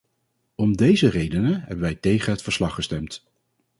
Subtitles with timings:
[0.55, 3.23] Om deze redenen hebben wij tegen het verslag gestemd.